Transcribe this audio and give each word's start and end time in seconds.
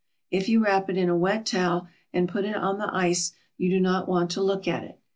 If 0.31 0.49
you 0.49 0.63
wrap 0.63 0.89
it 0.89 0.97
in 0.97 1.09
a 1.09 1.15
wet 1.15 1.45
towel 1.45 1.87
and 2.11 2.27
put 2.27 2.43
it 2.43 2.55
on 2.55 2.79
the 2.79 2.91
ice 2.91 3.33
you 3.57 3.69
do 3.69 3.79
not 3.79 4.09
want 4.09 4.31
to 4.31 4.41
look 4.41 4.67
at 4.67 4.83
it. 4.83 4.99